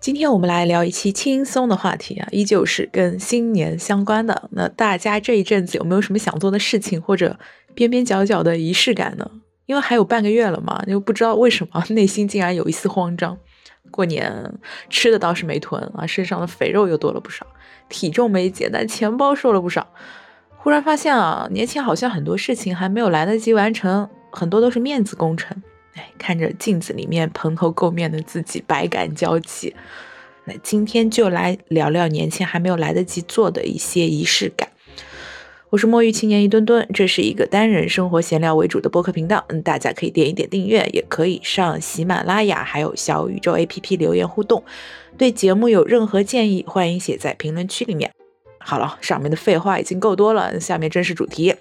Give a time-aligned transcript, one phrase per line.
[0.00, 4.48] 今天我们来聊一期轻松的话题啊，依旧是跟新年相关的。
[4.52, 7.38] 那大家这一阵子有没有什么想做的事情，或者
[7.74, 9.30] 边边角角的仪式感呢？
[9.66, 13.36] 因为还有半个月了嘛，又不知道为什么内心竟然有一丝慌张。
[13.90, 14.54] 过年
[14.88, 17.46] 吃的倒是没囤啊，身上的肥肉又多了不少，
[17.90, 19.86] 体重没减，但钱包瘦了不少。
[20.56, 25.62] 忽然发现啊，年前好像很多事情还没有来得及完成，很多都是面子工程。
[25.94, 29.74] 哎，看着镜子里面蓬头垢面的自己，百感交集。
[30.44, 34.68] 那今天就来聊聊年前还没有来得及做的一些仪式感。
[35.70, 39.44] 我是墨鱼青年一吨吨，这是一个单人生活闲聊为主的播客频道。
[39.48, 44.64] 嗯，大家可以点一点订阅，也可以上喜马拉雅还有小宇宙 APP 留言互动。
[45.16, 48.10] 对节目有任何建议，欢迎写在评论区里面。
[48.58, 51.54] 好了，上面的废话已经够多了，下面正式主题。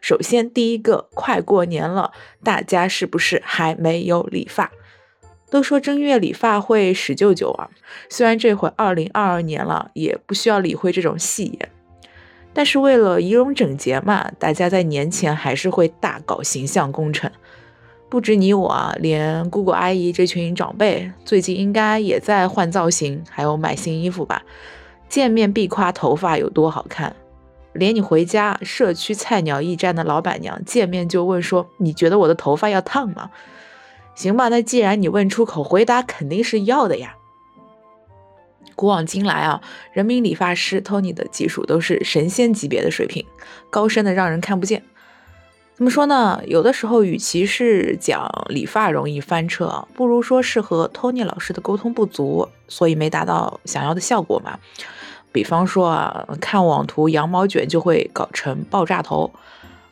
[0.00, 4.70] 首先，第一个，快过年了，大家是不是还没有理发？
[5.50, 7.68] 都说正月理发会使舅舅啊，
[8.08, 11.68] 虽然这会二零二二年了，也不需要理会这种戏言，
[12.54, 17.30] 但是为了仪容整洁嘛，大家在年前还是会大搞形象工程。
[18.08, 24.42] 不止你我啊，连姑姑阿姨这群长辈最近应该也在换造型，还有买新衣服吧？
[25.08, 27.14] 见面必夸头发有多好看。
[27.72, 33.30] 连你回家社区菜鸟驿站的老板娘见面就问说：“你觉得我的头发要烫吗？”
[34.14, 37.16] 行吧，那既然你问出口，回答肯定是要的呀。
[38.74, 43.24] 古往今来啊，人民理发师 Tony 的技术都是神仙级别的水平，
[43.70, 44.82] 高深的让人看不见。
[45.74, 46.42] 怎么说呢？
[46.46, 54.58] 有的时候，与其是讲理发容易翻车啊，不如说是和 Tony 老师的沟通不足，所以没达到想要的效果嘛。
[55.32, 59.32] 比方说啊，看网图羊毛卷就会搞成爆炸头，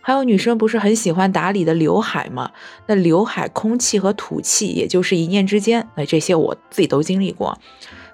[0.01, 2.51] 还有女生不是很喜欢打理的刘海吗？
[2.87, 7.59] 那刘海空气和土气也就是一念之间，那这些我自己都经历过。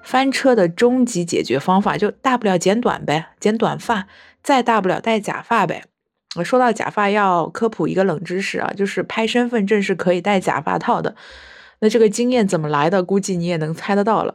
[0.03, 4.07] 翻车的终极解决方法就大不了剪短呗，剪短发，
[4.43, 5.85] 再大不了戴假发呗。
[6.45, 11.15] 说到假发，要科普一个冷知识啊，就是拍身份证是可以戴假发套的。
[11.79, 13.03] 那这个经验怎么来的？
[13.03, 14.35] 估计你也能猜得到了。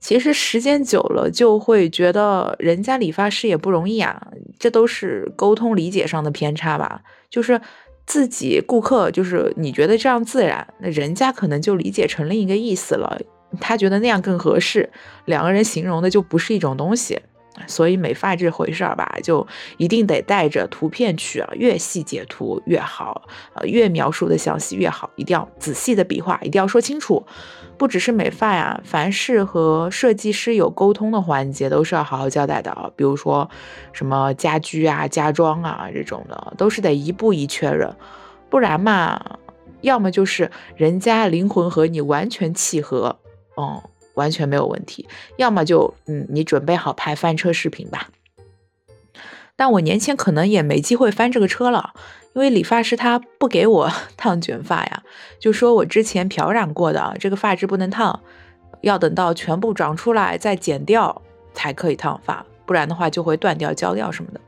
[0.00, 4.28] 其实时间久了，就会觉得人家理发师也不容易啊，
[4.58, 7.02] 这都是沟通理解上的偏差吧。
[7.28, 7.60] 就是
[8.06, 13.20] 自己顾客，就是你觉得这样自然，那人家可能就理解成另一个意思了，
[13.60, 14.90] 他觉得那样更合适，
[15.26, 17.20] 两个人形容的就不是一种东西。
[17.66, 19.46] 所以美发这回事儿吧，就
[19.76, 27.24] 一定得带着图片去啊，越细节图越好，呃，越描述的详细越好，一定要仔细的笔画，一定要说清楚。
[27.76, 32.90] 不只是美发呀，凡是和设计师有沟通的环节，都是要好好交代的啊。
[32.94, 33.48] 比如说
[33.92, 37.94] 什么家居啊、家装啊这种的，都是得一步一确认，
[38.48, 39.38] 不然嘛，
[39.80, 43.18] 要么就是人家灵魂和你完全契合，
[43.56, 43.82] 嗯。
[44.14, 48.08] 完全没有问题，要么就嗯，你准备好拍翻车视频吧。
[49.56, 51.92] 但我年前可能也没机会翻这个车了，
[52.34, 55.02] 因为理发师他不给我 烫卷发呀，
[55.38, 58.20] 就说我之前漂染过的这个发质不能烫，
[58.80, 61.20] 要等到全部长出来再剪掉
[61.52, 64.40] 才可以烫发，不然的话就会断掉、焦掉什么的，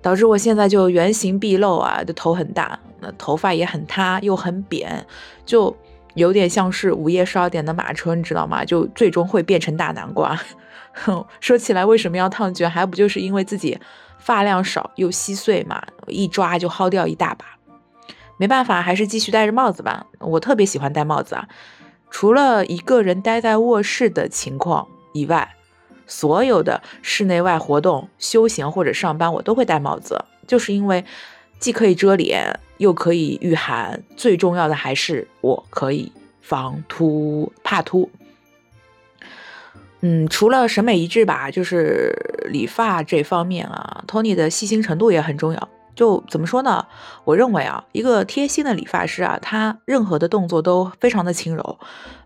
[0.00, 5.06] 导致我现在就原形毕露啊，的头很大，那头发也很塌又很扁，
[5.44, 5.76] 就。
[6.14, 8.64] 有点像是午夜十二点的马车，你知道吗？
[8.64, 10.38] 就最终会变成大南瓜。
[11.40, 12.68] 说起来，为什么要烫卷？
[12.68, 13.78] 还不就是因为自己
[14.18, 17.44] 发量少又稀碎嘛，一抓就薅掉一大把。
[18.36, 20.06] 没办法，还是继续戴着帽子吧。
[20.18, 21.48] 我特别喜欢戴帽子啊，
[22.10, 25.54] 除了一个人待在卧室的情况以外，
[26.06, 31.04] 所有的室内外活动、休闲或者上班，我都会戴帽子，就是因为。
[31.60, 36.10] 既可以遮脸，又可以御寒，最重要的还是我可以
[36.40, 38.10] 防秃，怕秃。
[40.00, 42.10] 嗯，除了审美一致吧，就是
[42.50, 45.68] 理发这方面啊，Tony 的细心程度也很重要。
[45.94, 46.86] 就怎么说呢？
[47.24, 51.78] 我认为啊，一个贴心的理发师啊，他任何的动作都非常的轻柔，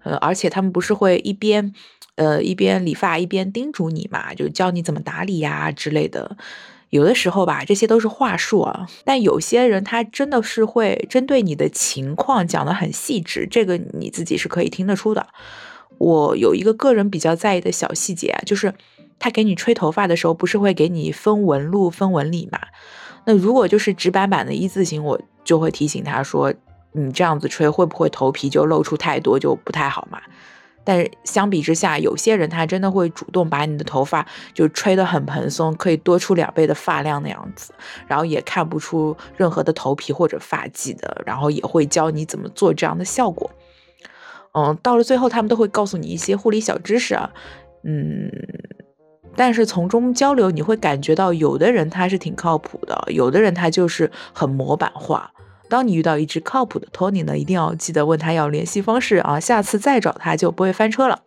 [0.04, 1.74] 呃，而且他们不是会一边
[2.14, 6.36] 呃一边理发一边叮嘱你嘛，就教你怎么打理呀之类的。
[6.90, 15.26] 有的时候吧，这些都是话术啊，但有些人他真的是会针对你的情况讲得很细致，这个你自己是可以听得出的。
[15.98, 18.74] 我有一个个人比较在意的小细节，就是
[19.18, 22.58] 他给你吹头发的时候，不是会给你分纹路、分纹理嘛？
[23.24, 26.52] 那如果就是直板板的一字形，我就会提醒他说，
[26.92, 30.20] 你这样子吹会不会头皮就露出太多，就不太好嘛？
[30.84, 37.72] 但是相比之下，有些人他真的会主动把你的头发就吹得很蓬松，可以多出两倍的发量那样子，
[38.06, 43.50] 然后也看不出任何的头皮或者发际的，然后也会教你怎么做这样的效果。
[44.52, 47.30] 嗯，到了最后他们都会告诉你一些护理小知识啊，
[47.82, 48.30] 嗯，
[49.34, 55.32] 但是从中交流你会感觉到有的人他是挺靠谱的，有的人他就是很模板化。
[55.68, 61.22] 当你遇到一只靠谱的托尼呢，一定要记得问他要联系方式啊，下次再找他就不会翻车了。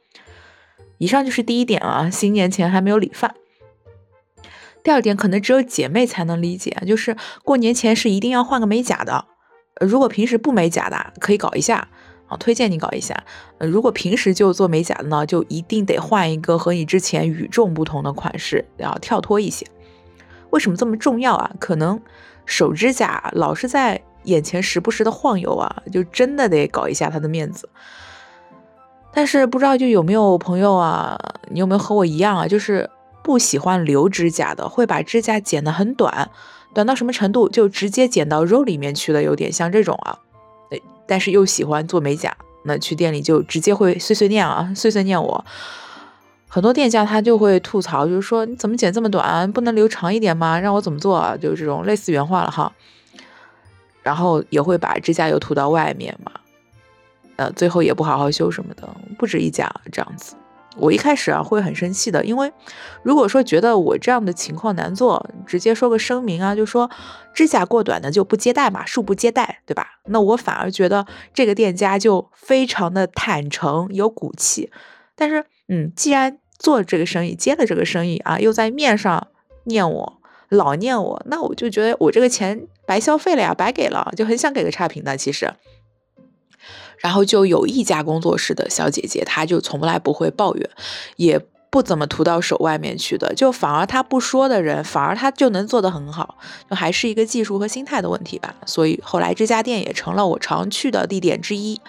[0.99, 3.33] 以上就是第一点啊，新年前还没有理发。
[4.83, 9.25] 第二点可能只有姐妹才能理解，就是过年前是一定要换个美甲的。
[9.81, 11.87] 如果平时不美甲的，可以搞一下
[12.27, 13.21] 啊，推荐你搞一下。
[13.59, 19.67] 如果平时就做美甲的呢，就一定得换一个和你之前与众不同的款式，要跳脱一些。
[20.51, 21.51] 为什么这么重要啊？
[21.59, 22.01] 可能
[22.45, 27.67] 手指甲老是在眼前时不时的晃悠啊，就真的得搞一下他的面子。
[29.11, 31.19] 但是不知道就有没有朋友啊，
[31.49, 32.89] 你有没有和我一样啊，就是。
[33.23, 36.29] 不喜欢留指甲的，会把指甲剪得很短，
[36.73, 40.17] 短到什么程度就直接剪到肉里面去了，有点像这种啊。
[40.71, 42.33] 哎，但是又喜欢做美甲，
[42.63, 45.43] 那去店里就直接会碎碎念啊，碎碎念我。
[46.47, 50.57] 很多店家他就会吐槽，就是说你怎么剪这么短，不能留长一点吗？
[50.57, 51.35] 让我怎么做啊？
[51.35, 52.71] 就是这种类似原话了哈。
[54.07, 56.31] 然后也会把指甲油涂到外面嘛，
[57.35, 58.87] 呃，最后也不好好修什么的，
[59.19, 60.33] 不止一家这样子。
[60.77, 62.49] 我一开始啊会很生气的，因为
[63.03, 66.89] 如果说觉得我这样的情况难做，直接说个声明啊，就说
[67.33, 69.99] 指甲过短的就不接待嘛，恕不接待，对吧？
[70.05, 74.71] 那我反而觉得这个店家就非常的坦诚有骨气。
[75.17, 79.27] 但是，嗯，既然做这个生意，接了这个生意啊，又在面上
[79.65, 80.16] 念我，
[80.49, 85.51] 老念我，那我就觉得我这个钱白消费了呀，白给了，就很想给个差评的，其实。
[86.99, 90.69] 然后就有一家工作室的小姐姐，她就从来不会抱怨，
[91.17, 91.39] 也
[91.69, 96.37] 不怎么涂到手外面去的，就反而她不说的人，反而她就能做得很好，
[96.69, 98.55] 就还是一个技术和心态的问题吧。
[98.65, 101.79] 所以后来这家店也成了我常去的地点之一。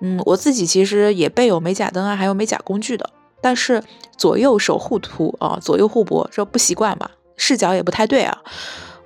[0.00, 3.10] 嗯，我自己其实也备有美甲灯啊，还有美甲工具的，
[3.40, 3.84] 但是
[4.16, 8.36] 左右手互涂啊，左右互搏，这不习惯嘛，视角也不太对啊。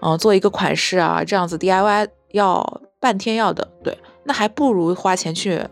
[0.00, 3.96] 嗯，做一个款式啊，这样子 DIY 要半天要的，对。
[4.25, 5.64] 那还不如花钱去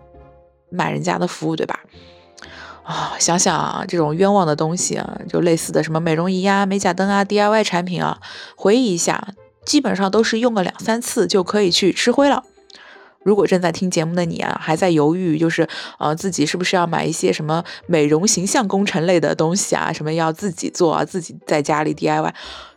[0.71, 1.81] 买人家的服务，对吧？
[2.85, 8.21] 啊，想想啊，这种冤枉的东西啊，就类似的什么美容仪啊、美甲灯啊、DIY 产品啊，
[8.57, 9.35] 回忆一下，
[9.65, 12.45] 基本上都是用个两三次就可以去吃灰了。
[13.25, 15.69] 如果正在听节目的你啊，还在犹豫，就是
[15.99, 22.33] 呃自己是不是要买一些什么美容形象工程类的东西啊，什么要自己做啊，自己在家里 DIY，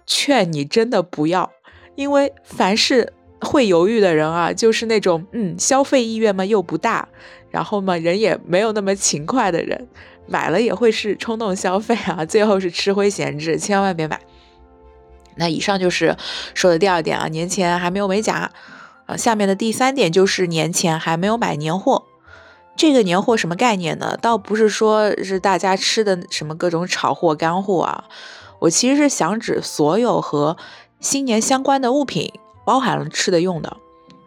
[0.05, 1.51] 劝你真的不要，
[1.95, 3.13] 因为凡是。
[3.45, 7.05] 会犹豫的人啊，就是那种嗯，消费意愿嘛又不大，
[7.51, 9.85] 然后嘛人也没有那么勤快的人，
[10.27, 14.17] 买了也会是冲动消费啊，最后是吃灰闲置，千万别买。
[15.35, 16.15] 那以上就是
[16.53, 18.49] 说的第二点啊，年前还没有美甲
[19.05, 19.17] 啊。
[19.17, 22.03] 下面的第三点就是年前还没有买年货。
[22.75, 24.17] 这个年货什么概念呢？
[24.21, 28.05] 倒不是说是大家吃的什么各种炒货干货啊，
[28.59, 30.57] 我其实是想指所有和
[30.99, 32.31] 新年相关的物品。
[32.65, 33.75] 包含了吃的用的，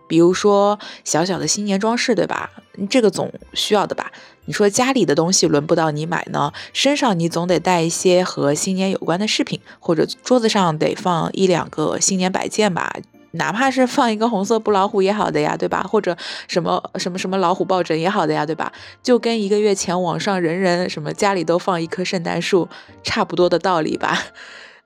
[0.07, 2.51] 比如说小小的新年装饰，对吧？
[2.91, 4.13] 这个总需要的吧？
[4.45, 12.95] 你说家里的东西轮不到你买呢，身上你总得带一些和新年有关的饰品，或者桌子上得放一两个新年摆件吧，
[13.33, 15.83] 哪怕是放一个红色布老虎也好的呀，对吧？
[15.83, 16.17] 或者
[16.49, 18.73] 什么什么什么老虎抱枕也好的呀，对吧？
[19.03, 22.69] 就跟一个月前网上人人什么家里都放一棵圣诞树
[23.03, 24.27] 差不多的道理吧？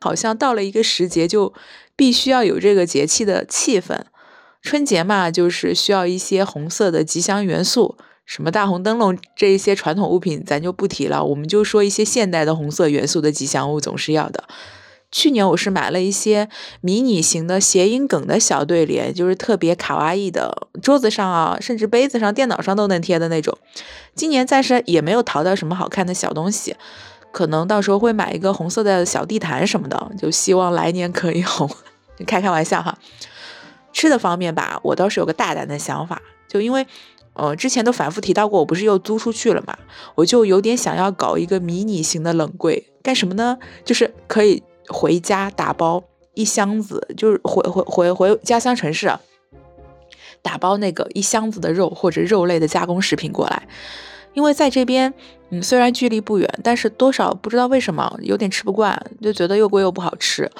[0.00, 1.52] 好像到了一个时节就。
[1.96, 3.94] 必须要有这个节气的气氛，
[4.62, 14.44] 春节嘛，就是需要一些红色的吉祥元素，什么大红灯笼这一些传统物品咱就不提了，我们就说一些现代的红色元素的吉祥物总是要的。
[15.12, 16.48] 去年我是买了一些
[16.80, 23.56] 迷你型的谐音梗的小对联，就是特别卡哇伊的，桌子上啊，甚至杯子上、电脑上都能贴的那种。
[24.14, 26.76] 今年暂时也没有淘到什么好看的小东西。
[27.32, 31.70] 可能到时候会买一个红色的小地毯什么的，就希望来年可以红。
[32.26, 32.98] 开开玩笑哈。
[33.92, 36.86] 吃的方面吧，我倒是有个大胆的想法，就因为
[37.34, 39.76] 呃之前都反复提到过，我不是又租出去了嘛，
[40.16, 43.58] 我就有点想要搞一个迷你型的冷柜，干什么呢？
[43.84, 44.62] 就是可以
[44.92, 46.02] 回家打包
[46.34, 49.10] 一箱子，就是回回回回家乡城市
[50.42, 53.68] 打包那个一箱子的肉或者肉类的加工食品过来。
[54.32, 55.12] 因为在这边，
[55.50, 60.50] 嗯，虽然距离不远，但是多少不知道为什么有点吃不惯，就觉得又贵又不好吃。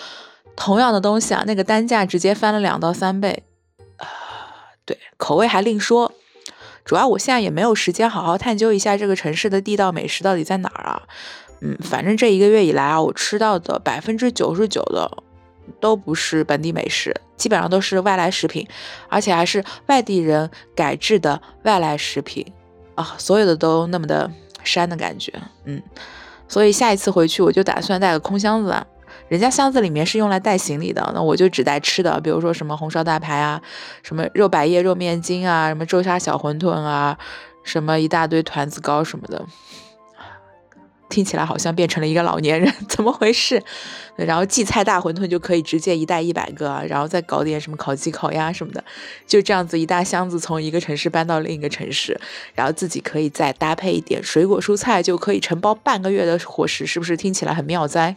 [0.57, 3.45] 同样的东西啊，那个单价直接翻了两到三倍，
[3.97, 4.09] 啊，
[4.85, 6.13] 对，口味还另说。
[6.85, 11.03] 主要我现在也没有时间好好探究一下这个城市的地道美食到底在哪儿啊。
[11.61, 15.11] 嗯，反正这一个月以来啊，我吃到的百分之九十九的
[15.81, 18.67] 都不是本地美食，基本上都是外来食品，
[19.09, 22.47] 而且还是外地人改制的外来食品。
[22.97, 24.31] 啊，所有的都那么的
[24.62, 25.33] 山的感觉，
[25.64, 25.83] 嗯，
[26.49, 28.87] 所以下一次回去我就打算带个空箱子啊。
[29.29, 33.62] 人家箱子里面是用来带行李的，那我就只带吃的，比如说什么红烧大排啊，
[34.02, 37.17] 什么肉百叶、肉面筋啊，什么周沙小馄饨啊，
[37.62, 39.47] 什么一大堆团子糕什么的。
[41.11, 43.62] 听起来好像变成了一个老年人， 怎么回事？
[44.17, 48.83] 然后荠菜大馄饨就可以直接一袋一百个，然后再搞点什么烤鸡、烤鸭什么的，
[49.26, 52.19] 就这样子一大箱子从一个城市搬到另一个城市，
[52.55, 58.17] 然后自己可以再搭配一点水果蔬菜，就可以承包半个月的伙食，是不是听起来很妙哉？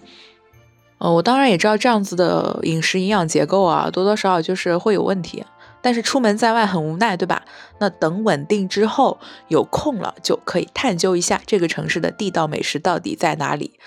[0.99, 5.43] 呃，我当然也知道这样子的饮食营养结构啊，多多少少就是会有问题。
[5.83, 7.43] 但是出门在外很无奈，对吧？
[7.79, 13.77] 那等稳定之后有空了，就可以探究一下这个城市的地道美食到底在哪里，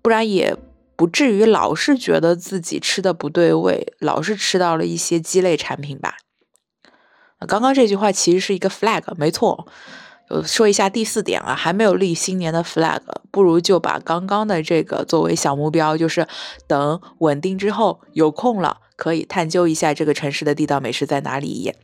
[0.00, 0.56] 不然也
[0.94, 6.18] 不至于老是觉得自己吃的不对味，老是吃到了一些鸡肋产品吧。
[7.48, 9.66] 刚刚这句话其实是一个 flag，没错。
[10.44, 16.26] 说一下第四点啊，还没有立新年的 flag，不如就把刚刚的这个作为小目标，就是
[16.66, 21.74] 等稳定之后有空了，可以探究一下这个城市的地道美食在哪里。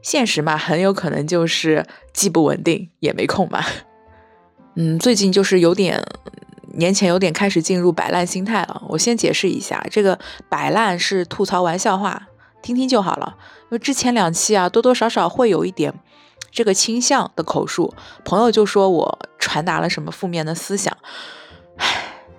[0.00, 3.64] 现实嘛，很有可能就是既不稳定也没空嘛。
[4.76, 6.00] 嗯，最近就是有点
[6.74, 8.82] 年前有点开始进入摆烂心态了。
[8.90, 10.16] 我先解释一下，这个
[10.48, 12.28] 摆烂是吐槽玩笑话，
[12.62, 13.36] 听听就好了。
[13.62, 15.92] 因为之前两期啊，多多少少会有一点。
[16.50, 20.96] 这个倾向的口述，朋友就说我传达了什么负面的思想，
[21.76, 21.86] 唉，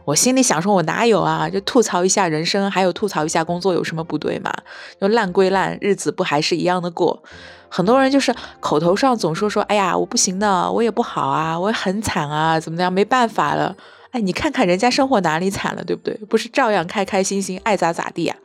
[0.06, 1.50] 我心里想说，我哪有啊？
[1.50, 4.52] 就吐槽一下人生，还有吐槽一下工作，有什么不对嘛？
[5.00, 7.22] 就烂归烂，日子不还是一样的过？
[7.70, 12.92] 很多人就是口头上总说说，哎呀，我不行的，我也不好啊，我也很惨啊，怎么样？
[12.92, 13.76] 没办法了，
[14.12, 16.16] 哎，你看看人家生活哪里惨了，对不对？
[16.28, 18.36] 不是照样开开心心，爱咋咋地呀？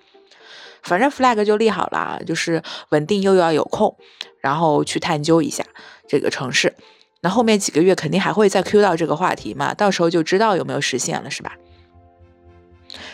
[0.83, 3.97] 反正 flag 就立好了，就是稳定又要有空。
[4.45, 5.65] 然后去探究一下
[6.07, 6.75] 这个城市，
[7.23, 11.53] 那后面几个月肯定还会再 Q 到这个话题嘛，到时候就知道有没有实现了，是吧？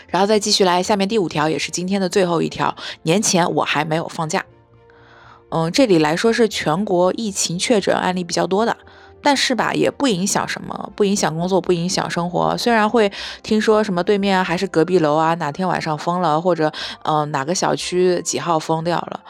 [0.08, 4.44] 然后再继续来下面第五条，也是今天的最后一条，年前我还没有放假。
[5.50, 8.76] 嗯，这里来说是全国疫情确诊案例比较多的，
[9.22, 12.58] 但是吧，也不影响什么，不影响工作，不影响生活。
[12.58, 13.12] 虽然会
[13.44, 16.72] 听说什么对面还是隔壁楼啊，哪天晚上封了，或者
[17.04, 19.20] 嗯哪个小区几号封掉了。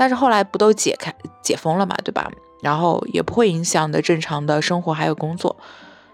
[0.00, 2.32] 但是后来不都解开解封了嘛，对吧？
[2.62, 5.54] 然后也不会影响的正常的生活还有工作。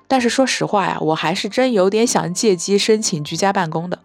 [0.09, 3.97] 但是说实话呀，我还是真有点想借机申请居家办公的。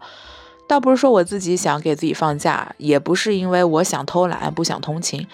[0.68, 5.26] 倒不是说我自己想给自己放假，也不是因为我想偷懒不想通勤。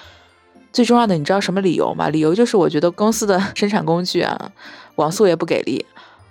[0.72, 2.08] 最重要的，你知道什么理由吗？
[2.08, 4.50] 理由就是我觉得公司的 生产工具啊，
[4.94, 5.84] 网速也不给力。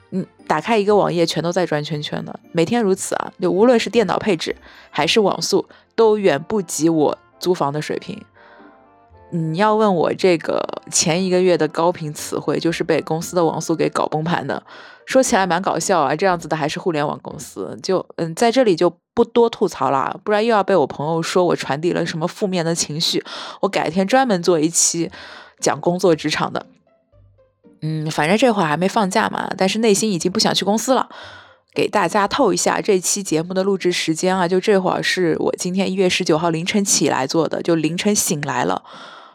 [0.09, 3.31] 嗯，打开一个网页，全都在转圈圈的，每天如此啊。
[3.39, 4.55] 就无论是电脑配置
[4.89, 7.15] 还是网速，都远不及我。
[7.39, 8.23] 租房的水平，
[9.31, 14.63] 你要问我这个前一个月的高频词汇，就是被公司的网速给搞崩盘的。
[15.05, 23.23] 说起来蛮搞笑啊，这样子的还是互联网公司，就嗯，在这里就不多吐槽了，不然又要被我朋友说我传递了什么负面的情绪。
[23.61, 25.09] 我改天专门做一期
[25.59, 26.65] 讲工作职场的。
[27.81, 31.07] 嗯，反正这会儿还没放假嘛，但是内心已经不想去公司了。
[31.77, 38.81] 给大家透一下这期节目的录制时间啊，就这会儿是我今天一月十九号凌晨起来做的，就凌晨醒来了，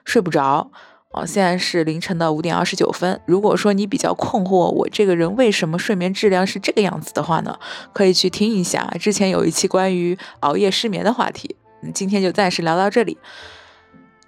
[0.04, 0.68] 睡不着
[1.12, 1.25] 啊。
[1.25, 3.20] 现在是凌晨的五点二十九分。
[3.26, 7.56] 如果说你比较困惑我这个人为什么睡眠质量是这个样子的话呢，
[7.92, 11.54] 可以去听一下之前有一期关于熬夜失眠的话题。
[11.94, 13.16] 今天就暂时聊到这里。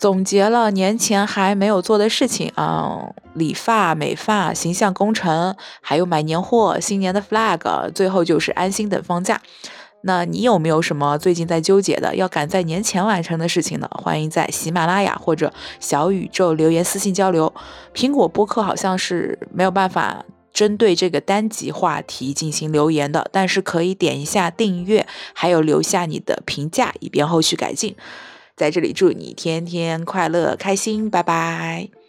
[0.04, 9.40] 总结了年前还没有做的事情啊，理发、美发、形象工程，还有买年货、新年的 flag，最后就是安心等放假。
[10.02, 13.88] 那你有没有什么最近在纠结的，要赶在年前完成的事情呢？
[13.92, 17.50] 欢迎在喜马拉雅或者小宇宙留言私信交流。
[17.94, 27.96] 苹果播客好像是没有办法针对这个单集话题进行留言的，但是可以点一下订阅，还有留下你的评价，以便后续改进。
[28.56, 32.03] 在这里祝你天天快乐开心，拜拜。